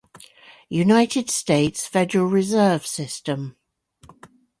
[0.71, 3.55] United States Federal reserve system.